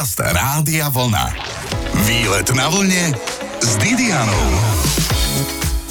[0.00, 1.28] Podcast Rádia Vlna.
[2.08, 3.12] Výlet na vlne
[3.60, 4.48] s Didianou.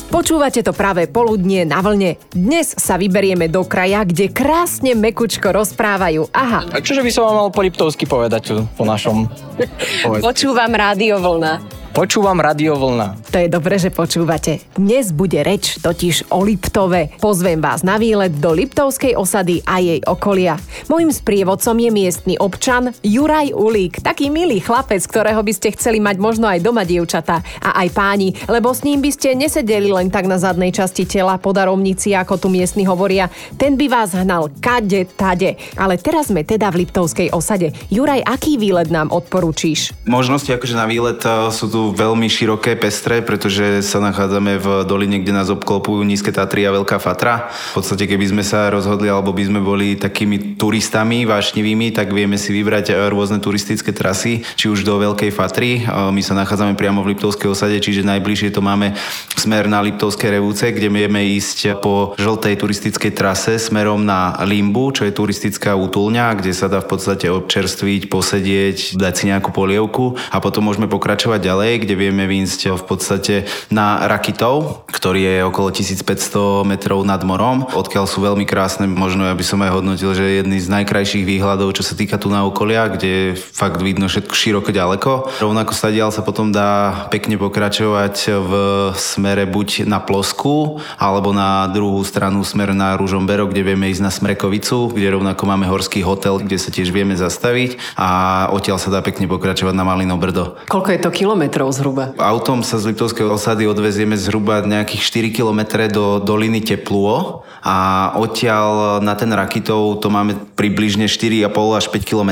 [0.09, 2.17] Počúvate to práve poludnie na vlne.
[2.33, 6.25] Dnes sa vyberieme do kraja, kde krásne mekučko rozprávajú.
[6.33, 6.66] Aha.
[6.74, 9.30] A čože by som vám mal po Liptovsky povedať tu, po našom?
[10.25, 11.79] Počúvam rádio vlna.
[11.89, 13.17] Počúvam radiovlna.
[13.33, 14.61] To je dobre, že počúvate.
[14.77, 17.17] Dnes bude reč totiž o Liptove.
[17.17, 20.61] Pozvem vás na výlet do Liptovskej osady a jej okolia.
[20.86, 24.05] Mojím sprievodcom je miestny občan Juraj Ulík.
[24.05, 28.37] Taký milý chlapec, ktorého by ste chceli mať možno aj doma dievčata a aj páni,
[28.45, 32.38] lebo s ním by ste nesedeli len tak na zadnej časti tela po darovnici, ako
[32.38, 33.34] tu miestni hovoria.
[33.58, 35.58] Ten by vás hnal kade, tade.
[35.73, 37.73] Ale teraz sme teda v Liptovskej osade.
[37.90, 39.98] Juraj, aký výlet nám odporúčíš?
[40.06, 44.68] Možnosti akože na výlet eh, sú tu tu veľmi široké, pestré, pretože sa nachádzame v
[44.84, 47.48] doline, kde nás obklopujú nízke Tatry a Veľká Fatra.
[47.72, 52.36] V podstate, keby sme sa rozhodli, alebo by sme boli takými turistami vášnivými, tak vieme
[52.36, 55.88] si vybrať rôzne turistické trasy, či už do Veľkej Fatry.
[55.88, 58.92] My sa nachádzame priamo v Liptovskej osade, čiže najbližšie to máme
[59.40, 65.08] smer na Liptovské revúce, kde vieme ísť po žltej turistickej trase smerom na Limbu, čo
[65.08, 70.44] je turistická útulňa, kde sa dá v podstate občerstviť, posedieť, dať si nejakú polievku a
[70.44, 73.36] potom môžeme pokračovať ďalej ďalej, kde vieme výjsť v podstate
[73.70, 79.34] na Rakitov, ktorý je okolo 1500 metrov nad morom, odkiaľ sú veľmi krásne, možno ja
[79.34, 82.46] by som aj hodnotil, že je jedný z najkrajších výhľadov, čo sa týka tu na
[82.46, 85.42] okolia, kde fakt vidno všetko široko ďaleko.
[85.42, 88.52] Rovnako stadiaľ sa potom dá pekne pokračovať v
[89.00, 94.12] smere buď na Plosku, alebo na druhú stranu smer na Ružombero, kde vieme ísť na
[94.14, 98.09] Smrekovicu, kde rovnako máme horský hotel, kde sa tiež vieme zastaviť a
[98.52, 100.59] odtiaľ sa dá pekne pokračovať na Malinobrdo.
[100.68, 101.70] Koľko je to kilometrov?
[101.80, 102.12] zhruba?
[102.20, 104.59] Autom sa z Liptovskej osady odvezieme zhruba
[104.90, 111.78] nejakých 4 km do doliny Tepluo a odtiaľ na ten Rakitov to máme približne 4,5
[111.78, 112.31] až 5 km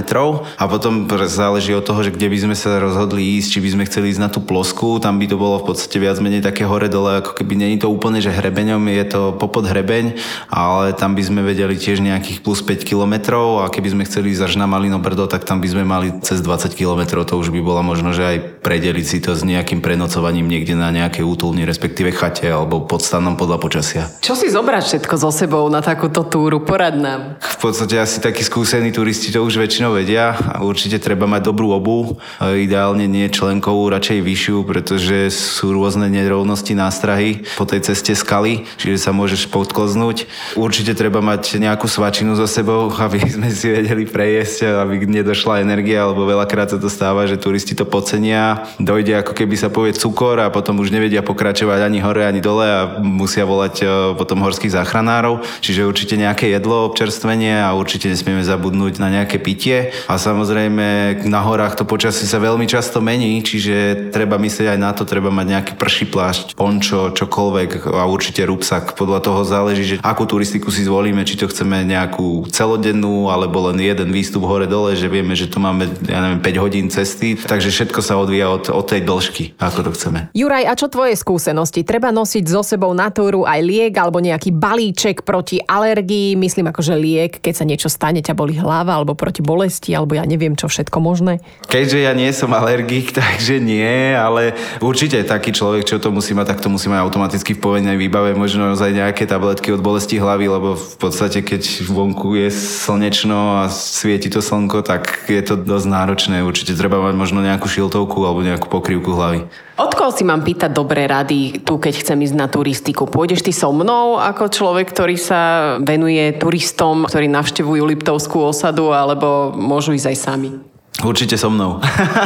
[0.58, 3.84] a potom záleží od toho, že kde by sme sa rozhodli ísť, či by sme
[3.86, 6.90] chceli ísť na tú plosku, tam by to bolo v podstate viac menej také hore
[6.90, 10.18] dole, ako keby není to úplne, že hrebeňom je to popod hrebeň,
[10.50, 14.50] ale tam by sme vedeli tiež nejakých plus 5 km a keby sme chceli ísť
[14.50, 17.62] až na Malino Brdo, tak tam by sme mali cez 20 km, to už by
[17.62, 22.16] bola možno, že aj predeliť si to s nejakým prenocovaním niekde na nejakej útulni, respektíve
[22.16, 24.06] chate alebo pod stanom podľa počasia.
[24.22, 26.62] Čo si zobrať všetko so sebou na takúto túru?
[26.62, 27.42] Porad nám.
[27.42, 32.22] V podstate asi takí skúsení turisti to už väčšinou vedia určite treba mať dobrú obu.
[32.38, 39.10] Ideálne nie členkovú, radšej vyššiu, pretože sú rôzne nerovnosti nástrahy po tej ceste skaly, čiže
[39.10, 40.30] sa môžeš podkoznúť.
[40.54, 46.06] Určite treba mať nejakú svačinu so sebou, aby sme si vedeli prejesť, aby nedošla energia,
[46.06, 49.96] lebo veľakrát sa to stáva, že turisti to podcenia, dojde dojde ako keby sa povie
[49.96, 54.44] cukor a potom už nevedia pokračovať ani hore, ani dole a musia volať e, potom
[54.44, 55.42] horských záchranárov.
[55.64, 59.96] Čiže určite nejaké jedlo, občerstvenie a určite nesmieme zabudnúť na nejaké pitie.
[60.12, 64.92] A samozrejme na horách to počasie sa veľmi často mení, čiže treba myslieť aj na
[64.92, 69.00] to, treba mať nejaký prší plášť, pončo, čokoľvek a určite rúbsak.
[69.00, 73.80] Podľa toho záleží, že akú turistiku si zvolíme, či to chceme nejakú celodennú alebo len
[73.80, 78.00] jeden výstup hore-dole, že vieme, že tu máme ja neviem, 5 hodín cesty, takže všetko
[78.02, 80.20] sa odvíja od, od tej dĺžky, ako to chceme.
[80.34, 81.84] Juraj, a čo tvoje skúsenosti?
[81.84, 86.82] Treba nosiť so sebou na túru aj liek alebo nejaký balíček proti alergii, myslím ako,
[86.82, 90.58] že liek, keď sa niečo stane, ťa boli hlava alebo proti bolesti, alebo ja neviem
[90.58, 91.38] čo všetko možné.
[91.70, 96.58] Keďže ja nie som alergik, takže nie, ale určite taký človek, čo to musí mať,
[96.58, 100.50] tak to musí mať automaticky v povednej výbave, možno aj nejaké tabletky od bolesti hlavy,
[100.50, 105.86] lebo v podstate keď vonku je slnečno a svieti to slnko, tak je to dosť
[105.86, 106.42] náročné.
[106.42, 109.40] Určite treba mať možno nejakú šiltovku alebo nejakú pok- pokrývku hlavy.
[109.78, 113.04] Od koho si mám pýtať dobré rady tu, keď chcem ísť na turistiku?
[113.04, 119.52] Pôjdeš ty so mnou ako človek, ktorý sa venuje turistom, ktorí navštevujú Liptovskú osadu, alebo
[119.52, 120.77] môžu ísť aj sami?
[120.98, 121.78] Určite so mnou.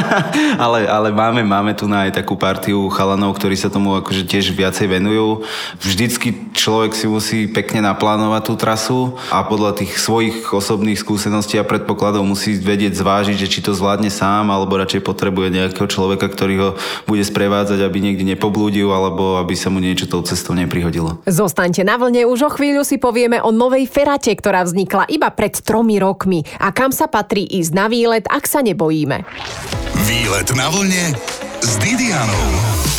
[0.64, 4.56] ale, ale máme, máme tu na aj takú partiu chalanov, ktorí sa tomu akože tiež
[4.56, 5.44] viacej venujú.
[5.76, 11.68] Vždycky človek si musí pekne naplánovať tú trasu a podľa tých svojich osobných skúseností a
[11.68, 16.54] predpokladov musí vedieť zvážiť, že či to zvládne sám, alebo radšej potrebuje nejakého človeka, ktorý
[16.56, 16.70] ho
[17.04, 21.20] bude sprevádzať, aby niekde nepoblúdil, alebo aby sa mu niečo tou cestou neprihodilo.
[21.28, 25.60] Zostaňte na vlne, už o chvíľu si povieme o novej ferate, ktorá vznikla iba pred
[25.60, 29.24] tromi rokmi a kam sa patrí ísť na výlet, ak sa nebojíme.
[30.06, 31.14] Výlet na vlne
[31.62, 32.91] s Didianou.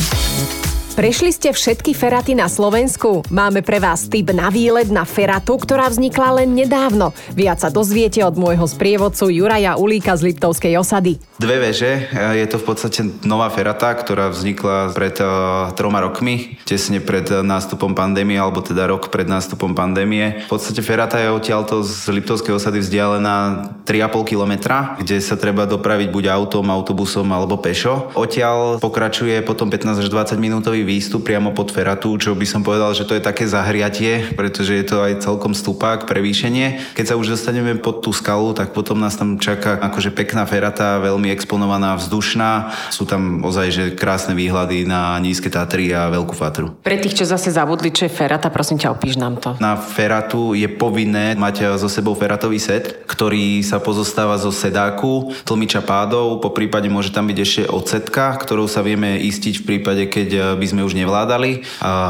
[0.93, 3.25] Prešli ste všetky feraty na Slovensku?
[3.33, 7.17] Máme pre vás tip na výlet na feratu, ktorá vznikla len nedávno.
[7.33, 11.17] Viac sa dozviete od môjho sprievodcu Juraja Ulíka z Liptovskej osady.
[11.41, 17.01] Dve veže, je to v podstate nová ferata, ktorá vznikla pred uh, troma rokmi, tesne
[17.01, 20.45] pred nástupom pandémie, alebo teda rok pred nástupom pandémie.
[20.45, 26.13] V podstate ferata je odtiaľto z Liptovskej osady vzdialená 3,5 kilometra, kde sa treba dopraviť
[26.13, 28.13] buď autom, autobusom alebo pešo.
[28.13, 32.91] Odtiaľ pokračuje potom 15 až 20 minútový výstup priamo pod Feratu, čo by som povedal,
[32.93, 36.93] že to je také zahriatie, pretože je to aj celkom stupák, prevýšenie.
[36.93, 40.99] Keď sa už dostaneme pod tú skalu, tak potom nás tam čaká akože pekná Ferata,
[40.99, 42.75] veľmi exponovaná, vzdušná.
[42.91, 46.75] Sú tam ozaj že krásne výhľady na nízke Tatry a Veľkú Fatru.
[46.83, 49.55] Pre tých, čo zase zabudli, čo je Ferata, prosím ťa, opíš nám to.
[49.63, 55.81] Na Feratu je povinné mať so sebou feratový set, ktorý sa pozostáva zo sedáku, tlmiča
[55.81, 60.57] pádov, po prípade môže tam byť ešte odsetka, ktorou sa vieme istiť v prípade, keď
[60.59, 61.61] by sme už nevládali.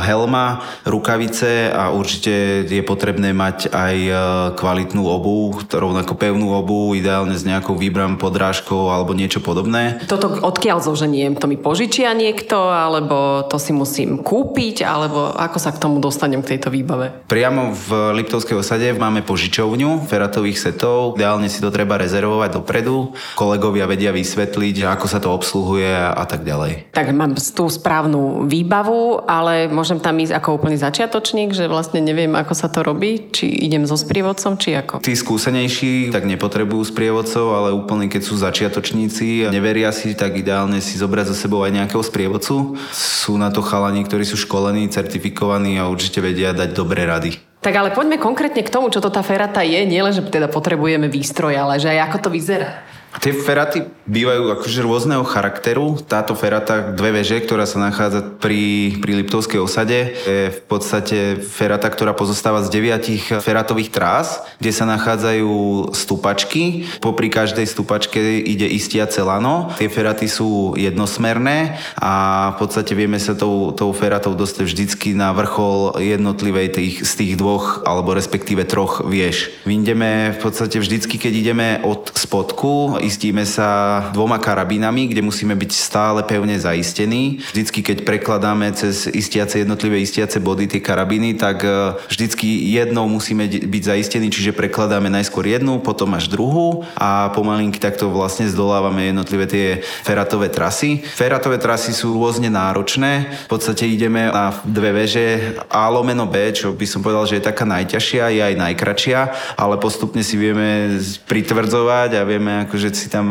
[0.07, 4.13] Helma, rukavice a určite je potrebné mať aj e,
[4.55, 9.99] kvalitnú obu, rovnako pevnú obu, ideálne s nejakou výbram podrážkou alebo niečo podobné.
[10.07, 11.35] Toto odkiaľ zoženiem?
[11.37, 16.39] To mi požičia niekto, alebo to si musím kúpiť, alebo ako sa k tomu dostanem
[16.39, 17.27] k tejto výbave?
[17.27, 21.19] Priamo v Liptovskej osade máme požičovňu feratových setov.
[21.19, 23.11] Ideálne si to treba rezervovať dopredu.
[23.35, 26.93] Kolegovia vedia vysvetliť, ako sa to obsluhuje a tak ďalej.
[26.93, 32.29] Tak mám tú správnu výbavu, ale môžem tam ísť ako úplný začiatočník, že vlastne neviem,
[32.37, 35.01] ako sa to robí, či idem so sprievodcom, či ako.
[35.01, 40.77] Tí skúsenejší tak nepotrebujú sprievodcov, ale úplne keď sú začiatočníci a neveria si, tak ideálne
[40.77, 42.77] si zobrať za sebou aj nejakého sprievodcu.
[42.93, 47.41] Sú na to chalani, ktorí sú školení, certifikovaní a určite vedia dať dobré rady.
[47.63, 49.87] Tak ale poďme konkrétne k tomu, čo to tá ferata je.
[49.87, 52.83] Nie len, že teda potrebujeme výstroj, ale že aj ako to vyzerá.
[53.21, 56.01] Tie feraty bývajú akože rôzneho charakteru.
[56.01, 61.87] Táto ferata, dve veže, ktorá sa nachádza pri, pri Liptovskej osade, je v podstate ferata,
[61.87, 65.53] ktorá pozostáva z deviatich feratových trás, kde sa nachádzajú
[65.93, 66.89] stupačky.
[66.99, 69.69] Popri každej stupačke ide istiace lano.
[69.77, 72.11] Tie feraty sú jednosmerné a
[72.57, 77.33] v podstate vieme sa tou, tou feratou dostať vždycky na vrchol jednotlivej tých, z tých
[77.37, 79.53] dvoch alebo respektíve troch vieš.
[79.63, 85.71] Vyjdeme v podstate vždycky, keď ideme od spodku, istíme sa dvoma karabínami, kde musíme byť
[85.75, 87.43] stále pevne zaistení.
[87.51, 93.45] Vždycky, keď prekladáme cez istiace jednotlivé istiace body tie karabíny, tak e, vždycky jednou musíme
[93.47, 99.45] byť zaistení, čiže prekladáme najskôr jednu, potom až druhú a pomalinky takto vlastne zdolávame jednotlivé
[99.45, 101.03] tie feratové trasy.
[101.03, 103.27] Feratové trasy sú rôzne náročné.
[103.45, 107.49] V podstate ideme na dve veže A lomeno B, čo by som povedal, že je
[107.49, 109.19] taká najťažšia, je aj najkračšia,
[109.59, 113.29] ale postupne si vieme pritvrdzovať a vieme akože si tam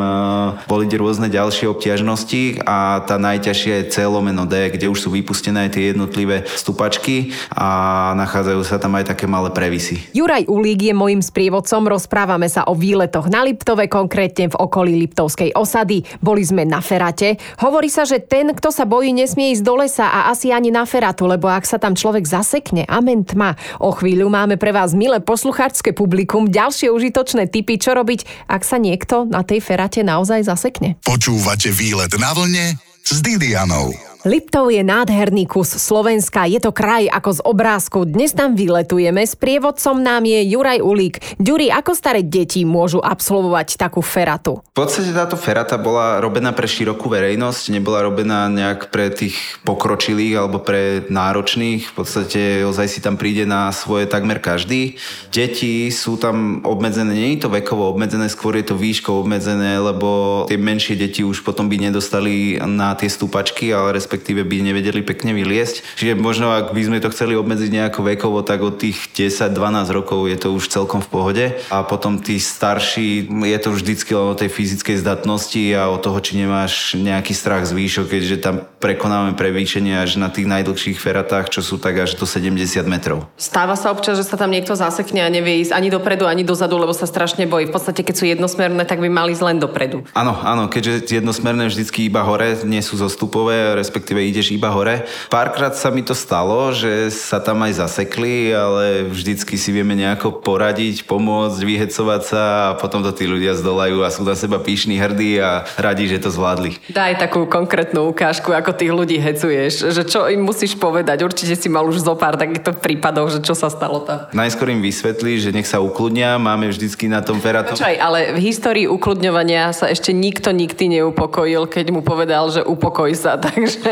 [0.68, 5.68] boli rôzne ďalšie obťažnosti a tá najťažšia je C lomeno D, kde už sú vypustené
[5.68, 10.00] tie jednotlivé stupačky a nachádzajú sa tam aj také malé previsy.
[10.16, 15.52] Juraj Ulík je môjim sprievodcom, rozprávame sa o výletoch na Liptove, konkrétne v okolí Liptovskej
[15.52, 16.06] osady.
[16.24, 17.36] Boli sme na Ferate.
[17.60, 20.88] Hovorí sa, že ten, kto sa bojí, nesmie ísť do lesa a asi ani na
[20.88, 23.60] Feratu, lebo ak sa tam človek zasekne, amen tma.
[23.76, 28.80] O chvíľu máme pre vás milé poslucháčske publikum, ďalšie užitočné typy, čo robiť, ak sa
[28.80, 30.96] niekto na tej ferate naozaj zasekne.
[31.02, 34.11] Počúvate výlet na vlne s Didianou.
[34.22, 37.98] Liptov je nádherný kus Slovenska, je to kraj ako z obrázku.
[38.06, 41.18] Dnes tam vyletujeme, s prievodcom nám je Juraj Ulík.
[41.42, 44.62] Ďuri, ako staré deti môžu absolvovať takú feratu?
[44.62, 49.34] V podstate táto ferata bola robená pre širokú verejnosť, nebola robená nejak pre tých
[49.66, 51.90] pokročilých alebo pre náročných.
[51.90, 55.02] V podstate ozaj si tam príde na svoje takmer každý.
[55.34, 60.46] Deti sú tam obmedzené, nie je to vekovo obmedzené, skôr je to výškou obmedzené, lebo
[60.46, 65.32] tie menšie deti už potom by nedostali na tie stupačky, ale respektíve by nevedeli pekne
[65.32, 65.96] vyliesť.
[65.96, 70.28] Čiže možno ak by sme to chceli obmedziť nejako vekovo, tak od tých 10-12 rokov
[70.28, 71.44] je to už celkom v pohode.
[71.72, 76.20] A potom tí starší, je to vždycky len o tej fyzickej zdatnosti a o toho,
[76.20, 81.48] či nemáš nejaký strach z výšok, keďže tam prekonávame prevýšenie až na tých najdlhších feratách,
[81.48, 83.32] čo sú tak až do 70 metrov.
[83.40, 86.76] Stáva sa občas, že sa tam niekto zasekne a nevie ísť ani dopredu, ani dozadu,
[86.76, 87.72] lebo sa strašne bojí.
[87.72, 90.04] V podstate, keď sú jednosmerné, tak by mali ísť len dopredu.
[90.12, 95.06] Áno, áno, keďže jednosmerné vždycky iba hore, nie sú zostupové, respektíve respektíve ideš iba hore.
[95.30, 100.42] Párkrát sa mi to stalo, že sa tam aj zasekli, ale vždycky si vieme nejako
[100.42, 104.98] poradiť, pomôcť, vyhecovať sa a potom to tí ľudia zdolajú a sú na seba píšni,
[104.98, 106.82] hrdí a radi, že to zvládli.
[106.90, 111.22] Daj takú konkrétnu ukážku, ako tých ľudí hecuješ, že čo im musíš povedať.
[111.22, 114.26] Určite si mal už zo pár takýchto prípadov, že čo sa stalo tam.
[114.34, 117.78] Najskôr im vysvetlí, že nech sa ukludnia, máme vždycky na tom feratom.
[117.78, 123.12] Počkaj, ale v histórii ukludňovania sa ešte nikto nikdy neupokojil, keď mu povedal, že upokoj
[123.12, 123.91] sa, takže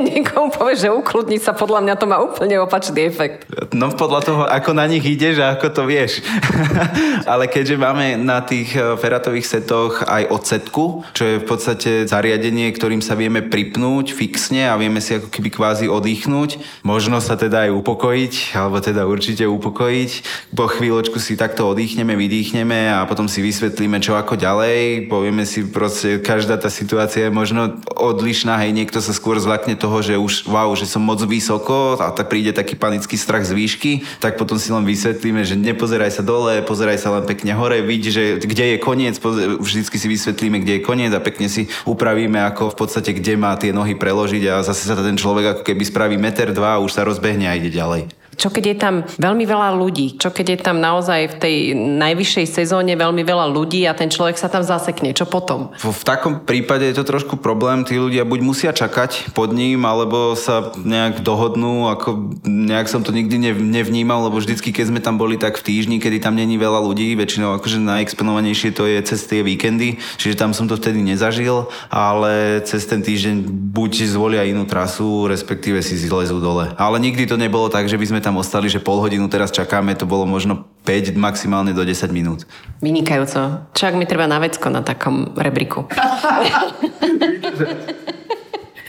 [0.10, 3.46] niekomu povie, že ukludniť sa, podľa mňa to má úplne opačný efekt.
[3.74, 6.22] No podľa toho, ako na nich ideš a ako to vieš.
[7.32, 12.70] Ale keďže máme na tých eh, feratových setoch aj odsetku, čo je v podstate zariadenie,
[12.72, 17.68] ktorým sa vieme pripnúť fixne a vieme si ako keby kvázi oddychnúť, možno sa teda
[17.68, 20.10] aj upokojiť, alebo teda určite upokojiť.
[20.54, 25.10] Po chvíľočku si takto oddychneme, vydýchneme a potom si vysvetlíme, čo ako ďalej.
[25.10, 29.89] Povieme si proste, každá tá situácia je možno odlišná, hej, niekto sa skôr zlakne toho,
[29.98, 33.92] že už wow, že som moc vysoko a tak príde taký panický strach z výšky,
[34.22, 38.14] tak potom si len vysvetlíme, že nepozeraj sa dole, pozeraj sa len pekne hore, vidí,
[38.14, 39.18] že kde je koniec,
[39.58, 43.58] vždycky si vysvetlíme, kde je koniec a pekne si upravíme, ako v podstate kde má
[43.58, 46.94] tie nohy preložiť a zase sa ten človek ako keby spraví meter, dva a už
[46.94, 48.19] sa rozbehne a ide ďalej.
[48.40, 50.16] Čo keď je tam veľmi veľa ľudí?
[50.16, 54.40] Čo keď je tam naozaj v tej najvyššej sezóne veľmi veľa ľudí a ten človek
[54.40, 55.12] sa tam zasekne?
[55.12, 55.76] Čo potom?
[55.76, 57.84] V, v takom prípade je to trošku problém.
[57.84, 61.92] Tí ľudia buď musia čakať pod ním, alebo sa nejak dohodnú.
[61.92, 66.00] Ako nejak som to nikdy nevnímal, lebo vždycky, keď sme tam boli tak v týždni,
[66.00, 70.54] kedy tam není veľa ľudí, väčšinou akože najexponovanejšie to je cez tie víkendy, čiže tam
[70.54, 73.44] som to vtedy nezažil, ale cez ten týždeň
[73.74, 76.72] buď zvolia inú trasu, respektíve si zlezú dole.
[76.78, 79.50] Ale nikdy to nebolo tak, že by sme tam tam ostali, že pol hodinu teraz
[79.50, 82.46] čakáme, to bolo možno 5, maximálne do 10 minút.
[82.78, 83.66] Vynikajúco.
[83.74, 85.90] Čo ak mi treba na vecko na takom rebriku?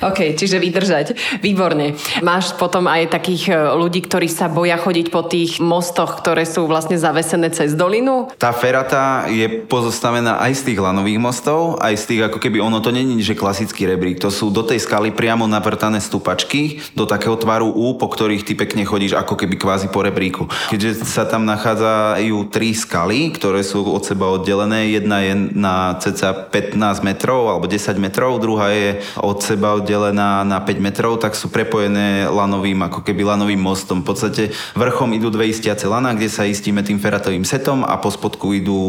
[0.01, 1.13] OK, čiže vydržať.
[1.45, 1.93] Výborne.
[2.25, 6.65] Máš potom aj takých e, ľudí, ktorí sa boja chodiť po tých mostoch, ktoré sú
[6.65, 8.25] vlastne zavesené cez dolinu?
[8.41, 12.81] Tá ferata je pozostavená aj z tých lanových mostov, aj z tých, ako keby ono
[12.81, 14.17] to není, že klasický rebrík.
[14.25, 18.57] To sú do tej skaly priamo navrtané stupačky, do takého tvaru U, po ktorých ty
[18.57, 20.49] pekne chodíš ako keby kvázi po rebríku.
[20.73, 26.49] Keďže sa tam nachádzajú tri skaly, ktoré sú od seba oddelené, jedna je na cca
[26.49, 31.35] 15 metrov alebo 10 metrov, druhá je od seba oddelená rozdelená na 5 metrov, tak
[31.35, 34.07] sú prepojené lanovým, ako keby lanovým mostom.
[34.07, 38.07] V podstate vrchom idú dve istiace lana, kde sa istíme tým feratovým setom a po
[38.07, 38.79] spodku idú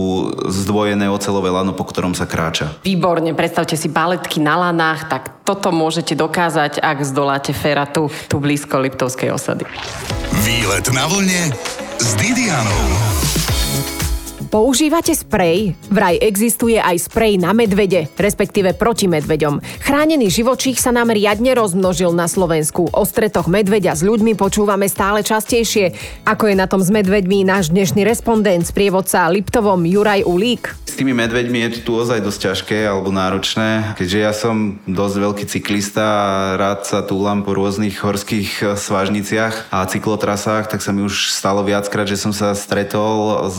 [0.47, 2.79] zdvojené ocelové lano, po ktorom sa kráča.
[2.87, 8.79] Výborne, predstavte si baletky na lanách, tak toto môžete dokázať, ak zdoláte feratu tu blízko
[8.79, 9.67] Liptovskej osady.
[10.47, 11.51] Výlet na vlne
[11.99, 13.52] s Didianou.
[14.53, 15.73] Používate sprej?
[15.89, 19.65] Vraj existuje aj sprej na medvede, respektíve proti medveďom.
[19.81, 22.93] Chránený živočích sa nám riadne rozmnožil na Slovensku.
[22.93, 25.97] O stretoch medveďa s ľuďmi počúvame stále častejšie.
[26.29, 30.77] Ako je na tom s medveďmi náš dnešný respondent, sprievodca Liptovom Juraj Ulík?
[30.85, 35.45] S tými medveďmi je tu ozaj dosť ťažké alebo náročné, keďže ja som dosť veľký
[35.49, 36.31] cyklista a
[36.61, 42.05] rád sa túlam po rôznych horských svážniciach a cyklotrasách, tak sa mi už stalo viackrát,
[42.05, 43.57] že som sa stretol s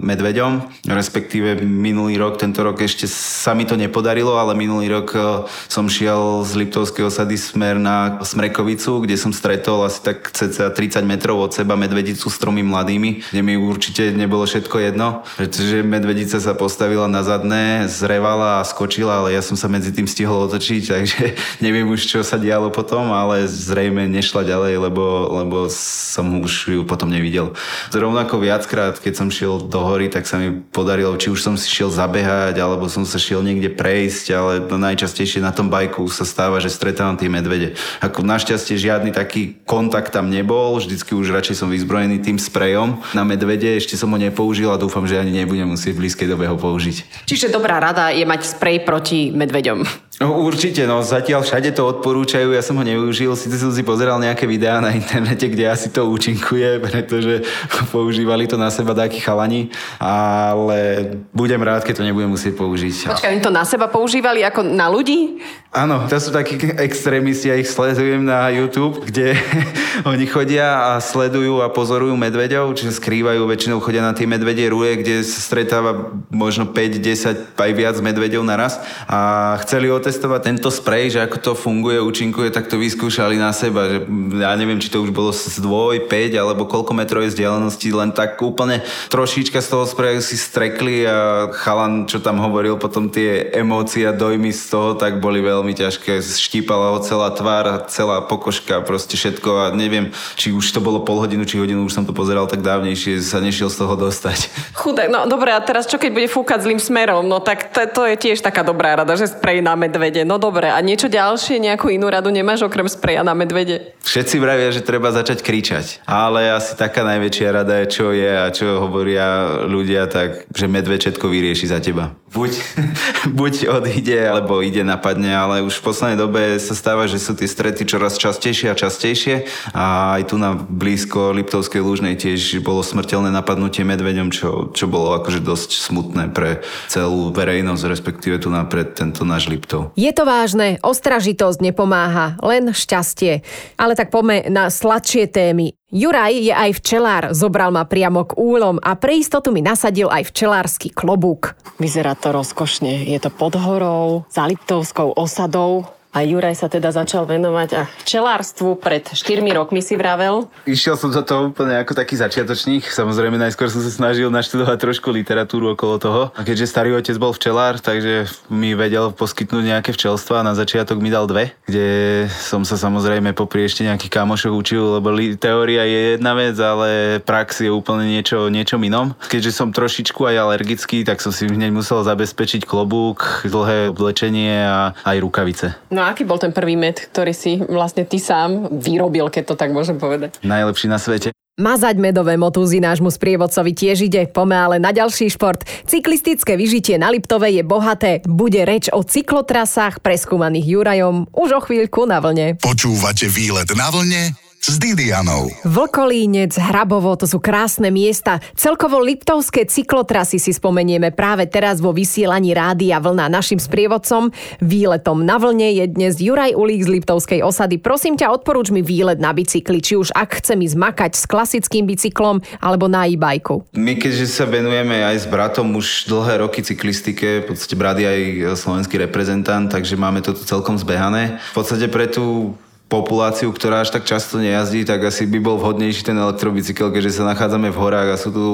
[0.00, 5.08] medveďmi medveďom, respektíve minulý rok, tento rok ešte sa mi to nepodarilo, ale minulý rok
[5.10, 5.18] e,
[5.66, 11.02] som šiel z Liptovskej osady smer na Smrekovicu, kde som stretol asi tak cca 30
[11.02, 16.38] metrov od seba medvedicu s tromi mladými, kde mi určite nebolo všetko jedno, pretože medvedica
[16.38, 20.82] sa postavila na zadné, zrevala a skočila, ale ja som sa medzi tým stihol otočiť,
[20.94, 21.20] takže
[21.66, 25.04] neviem už, čo sa dialo potom, ale zrejme nešla ďalej, lebo,
[25.42, 27.58] lebo som už ju potom nevidel.
[27.90, 31.56] Rovnako viackrát, keď som šiel do hory, tak tak sa mi podarilo, či už som
[31.56, 36.28] si šiel zabehať, alebo som sa šiel niekde prejsť, ale najčastejšie na tom bajku sa
[36.28, 37.72] stáva, že stretávam tie medvede.
[38.04, 43.24] Ako našťastie žiadny taký kontakt tam nebol, vždycky už radšej som vyzbrojený tým sprejom na
[43.24, 46.60] medvede, ešte som ho nepoužil a dúfam, že ani nebudem musieť v blízkej dobe ho
[46.60, 47.24] použiť.
[47.24, 50.09] Čiže dobrá rada je mať sprej proti medveďom.
[50.20, 54.20] No, určite, no zatiaľ všade to odporúčajú, ja som ho nevyužil, síce som si pozeral
[54.20, 57.40] nejaké videá na internete, kde asi to účinkuje, pretože
[57.88, 63.16] používali to na seba takí chalani, ale budem rád, keď to nebudem musieť použiť.
[63.16, 65.40] Počkaj, oni to na seba používali ako na ľudí?
[65.72, 69.40] Áno, to sú takí extrémisti, ja ich sledujem na YouTube, kde
[70.12, 75.00] oni chodia a sledujú a pozorujú medveďov, čiže skrývajú, väčšinou chodia na tie medvedie rúje,
[75.00, 80.74] kde sa stretáva možno 5, 10, aj viac medveďov naraz a chceli o otestovať tento
[80.74, 83.86] sprej, že ako to funguje, účinkuje, tak to vyskúšali na seba.
[83.86, 83.98] Že
[84.42, 88.42] ja neviem, či to už bolo z 2, 5 alebo koľko metrovej vzdialenosti, len tak
[88.42, 94.02] úplne trošička z toho spreju si strekli a chalan, čo tam hovoril, potom tie emócie
[94.02, 96.18] a dojmy z toho, tak boli veľmi ťažké.
[96.18, 101.22] Štípala ho celá tvár, celá pokožka, proste všetko a neviem, či už to bolo pol
[101.22, 104.50] hodinu, či hodinu, už som to pozeral tak dávnejšie, sa nešiel z toho dostať.
[104.82, 107.30] Chudé, no dobré, a teraz čo keď bude fúkať zlým smerom?
[107.30, 110.24] No tak to, to je tiež taká dobrá rada, že sprej na medve medvede.
[110.24, 113.92] No dobre, a niečo ďalšie, nejakú inú radu nemáš okrem spreja na medvede?
[114.00, 116.00] Všetci vravia, že treba začať kričať.
[116.08, 121.12] Ale asi taká najväčšia rada je, čo je a čo hovoria ľudia, tak že medveď
[121.12, 122.16] všetko vyrieši za teba.
[122.30, 122.52] Buď,
[123.38, 127.46] buď odíde, alebo ide napadne, ale už v poslednej dobe sa stáva, že sú tie
[127.46, 129.34] strety čoraz častejšie a častejšie
[129.74, 135.14] a aj tu na blízko Liptovskej Lúžnej tiež bolo smrteľné napadnutie medveďom, čo, čo bolo
[135.18, 138.62] akože dosť smutné pre celú verejnosť, respektíve tu na
[138.94, 139.79] tento náš Liptov.
[139.96, 143.44] Je to vážne, ostražitosť nepomáha, len šťastie.
[143.80, 145.76] Ale tak poďme na sladšie témy.
[145.90, 150.30] Juraj je aj včelár, zobral ma priamo k úlom a pre istotu mi nasadil aj
[150.30, 151.58] včelársky klobúk.
[151.82, 153.10] Vyzerá to rozkošne.
[153.10, 155.99] Je to pod horou, za Liptovskou osadou.
[156.10, 160.50] A Juraj sa teda začal venovať a včelárstvu pred 4 rokmi si vravel.
[160.66, 162.82] Išiel som za to úplne ako taký začiatočník.
[162.82, 166.22] Samozrejme, najskôr som sa snažil naštudovať trošku literatúru okolo toho.
[166.34, 170.42] A keďže starý otec bol včelár, takže mi vedel poskytnúť nejaké včelstva.
[170.42, 175.14] Na začiatok mi dal dve, kde som sa samozrejme popri ešte nejakých kamošov učil, lebo
[175.38, 179.14] teória je jedna vec, ale prax je úplne niečo, niečo inom.
[179.30, 184.90] Keďže som trošičku aj alergický, tak som si hneď musel zabezpečiť klobúk, dlhé oblečenie a
[185.06, 185.78] aj rukavice.
[185.94, 189.54] No a aký bol ten prvý med, ktorý si vlastne ty sám vyrobil, keď to
[189.54, 190.40] tak môžem povedať?
[190.40, 191.30] Najlepší na svete.
[191.60, 195.60] Mazať medové motúzy nášmu sprievodcovi tiež ide, pome ale na ďalší šport.
[195.84, 198.24] Cyklistické vyžitie na Liptove je bohaté.
[198.24, 202.56] Bude reč o cyklotrasách preskúmaných Jurajom už o chvíľku na vlne.
[202.56, 205.48] Počúvate výlet na vlne s Didianou.
[205.64, 208.44] Vlkolínec, Hrabovo, to sú krásne miesta.
[208.52, 214.28] Celkovo Liptovské cyklotrasy si spomenieme práve teraz vo vysielaní Rádia Vlna našim sprievodcom.
[214.60, 217.80] Výletom na vlne je dnes Juraj Ulík z Liptovskej osady.
[217.80, 221.88] Prosím ťa, odporúč mi výlet na bicykli, či už ak chcem ísť makať s klasickým
[221.88, 223.64] bicyklom alebo na e-bajku.
[223.72, 228.04] My keďže sa venujeme aj s bratom už dlhé roky cyklistike, v podstate brat je
[228.04, 231.40] aj slovenský reprezentant, takže máme toto celkom zbehané.
[231.56, 232.52] V podstate pre tú
[232.90, 237.30] populáciu, ktorá až tak často nejazdí, tak asi by bol vhodnejší ten elektrobicykel, keďže sa
[237.30, 238.46] nachádzame v horách a sú tu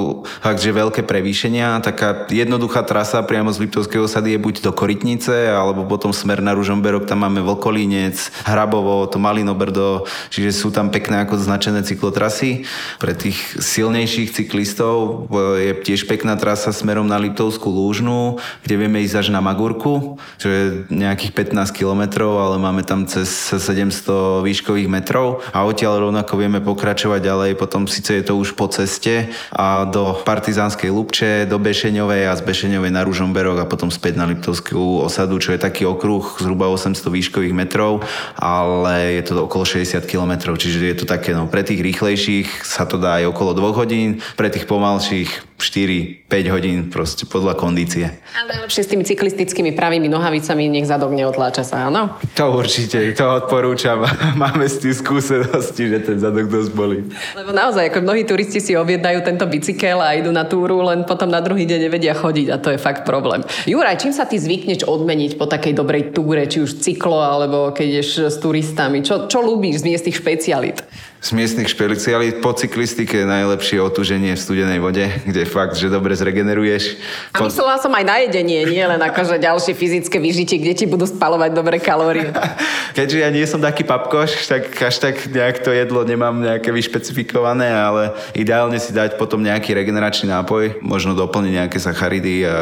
[0.44, 1.80] fakt, že veľké prevýšenia.
[1.80, 6.52] Taká jednoduchá trasa priamo z Liptovskej osady je buď do Korytnice, alebo potom smer na
[6.52, 12.68] Ružomberok, tam máme Vlkolínec, Hrabovo, to Malinobrdo, čiže sú tam pekné ako značené cyklotrasy.
[13.00, 15.26] Pre tých silnejších cyklistov
[15.56, 18.36] je tiež pekná trasa smerom na Liptovskú Lúžnu,
[18.68, 20.62] kde vieme ísť až na Magurku, čo je
[20.92, 27.20] nejakých 15 kilometrov, ale máme tam cez 700 výškových metrov a odtiaľ rovnako vieme pokračovať
[27.22, 32.36] ďalej, potom síce je to už po ceste a do Partizánskej Lubče, do Bešeňovej a
[32.38, 36.68] z Bešeňovej na Ružomberok a potom späť na Liptovskú osadu, čo je taký okruh zhruba
[36.70, 38.04] 800 výškových metrov,
[38.36, 42.84] ale je to okolo 60 km, čiže je to také, no pre tých rýchlejších sa
[42.84, 48.12] to dá aj okolo 2 hodín, pre tých pomalších 4-5 hodín proste podľa kondície.
[48.36, 52.20] Ale najlepšie s tými cyklistickými pravými nohavicami nech zadok neotláča sa, áno?
[52.36, 54.04] To určite, to odporúčam.
[54.40, 57.04] Máme s tým skúsenosti, že ten zadok dosť boli.
[57.36, 61.28] Lebo naozaj, ako mnohí turisti si objednajú tento bicykel a idú na túru, len potom
[61.28, 63.44] na druhý deň nevedia chodiť a to je fakt problém.
[63.68, 67.86] Juraj, čím sa ty zvykneš odmeniť po takej dobrej túre, či už cyklo, alebo keď
[68.00, 69.04] ideš s turistami?
[69.04, 70.80] Čo, čo ľúbíš z miestnych špecialit?
[71.26, 76.14] z miestnych špecialít po cyklistike je najlepšie otuženie v studenej vode, kde fakt, že dobre
[76.14, 77.02] zregeneruješ.
[77.34, 81.02] A myslela som aj na jedenie, nie len akože ďalšie fyzické vyžitie, kde ti budú
[81.02, 82.30] spalovať dobré kalórie.
[82.96, 87.66] Keďže ja nie som taký papkoš, tak až tak nejak to jedlo nemám nejaké vyšpecifikované,
[87.74, 92.54] ale ideálne si dať potom nejaký regeneračný nápoj, možno doplniť nejaké sacharidy a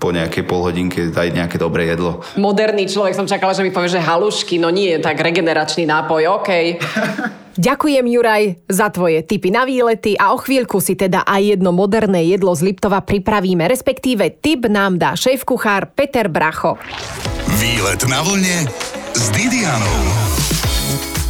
[0.00, 2.24] po nejakej polhodinke dať nejaké dobré jedlo.
[2.40, 6.50] Moderný človek som čakala, že mi povie, že halušky, no nie, tak regeneračný nápoj, OK.
[7.58, 12.22] Ďakujem Juraj za tvoje tipy na výlety a o chvíľku si teda aj jedno moderné
[12.30, 16.78] jedlo z Liptova pripravíme, respektíve tip nám dá šéf-kuchár Peter Bracho.
[17.58, 18.70] Výlet na vlne
[19.10, 20.47] s Didianou.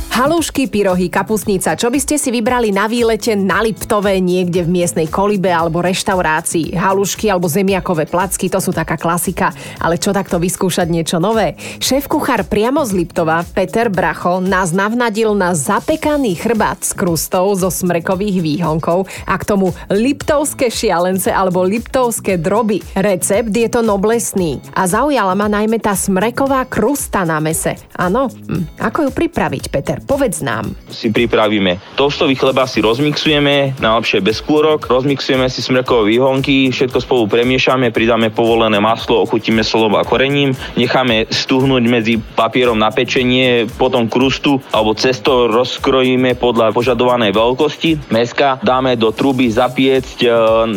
[0.08, 1.76] Halušky, pyrohy, kapusnica.
[1.76, 6.72] Čo by ste si vybrali na výlete na Liptove niekde v miestnej kolibe alebo reštaurácii?
[6.72, 9.52] Halušky alebo zemiakové placky, to sú taká klasika.
[9.78, 11.60] Ale čo takto vyskúšať niečo nové?
[11.78, 18.40] Šéf-kuchár priamo z Liptova, Peter Bracho, nás navnadil na zapekaný chrbát s krustou zo smrekových
[18.40, 22.80] výhonkov a k tomu liptovské šialence alebo liptovské droby.
[22.96, 27.76] Recept je to noblesný a zaujala ma najmä tá smreková krusta na mese.
[27.92, 28.80] Áno, hm.
[28.80, 29.97] ako ju pripraviť, Peter?
[30.04, 30.74] Povedz nám.
[30.90, 37.24] Si pripravíme toastový chleba, si rozmixujeme, najlepšie bez kúrok, rozmixujeme si smrkové výhonky, všetko spolu
[37.26, 44.06] premiešame, pridáme povolené maslo, ochutíme solom a korením, necháme stuhnúť medzi papierom na pečenie, potom
[44.06, 48.14] krustu alebo cesto rozkrojíme podľa požadovanej veľkosti.
[48.14, 50.28] Meska dáme do truby zapiecť, e,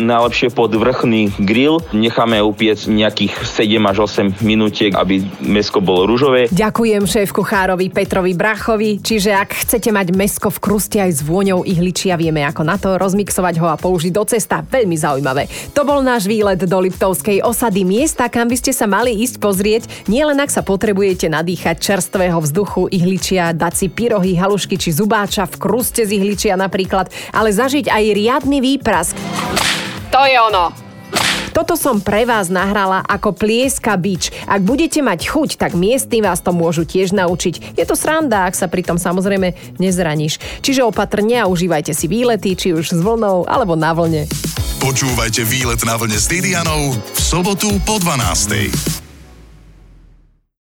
[0.02, 6.50] najlepšie pod vrchný grill, necháme upiecť nejakých 7 až 8 minútiek, aby mesko bolo rúžové.
[6.50, 11.68] Ďakujem šéf kuchárovi Petrovi Brachovi, čiže ak chcete mať mesko v kruste aj s vôňou
[11.68, 14.64] ihličia, vieme ako na to, rozmixovať ho a použiť do cesta.
[14.64, 15.52] Veľmi zaujímavé.
[15.76, 19.84] To bol náš výlet do Liptovskej osady miesta, kam by ste sa mali ísť pozrieť,
[20.08, 25.60] nielen ak sa potrebujete nadýchať čerstvého vzduchu ihličia, dať si pyrohy, halušky či zubáča v
[25.60, 29.20] kruste z ihličia napríklad, ale zažiť aj riadny výprask.
[30.16, 30.91] To je ono.
[31.52, 34.32] Toto som pre vás nahrala ako plieska bič.
[34.48, 37.76] Ak budete mať chuť, tak miestni vás to môžu tiež naučiť.
[37.76, 40.40] Je to sranda, ak sa pritom samozrejme nezraníš.
[40.64, 44.32] Čiže opatrne a užívajte si výlety, či už s vlnou alebo na vlne.
[44.82, 49.01] Počúvajte výlet na vlne s Didianou v sobotu po 12.